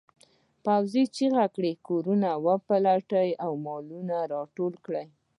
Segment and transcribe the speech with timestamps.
[0.65, 5.07] پوځي چیغه کړه کورونه وپلټئ او مالونه راټول کړئ.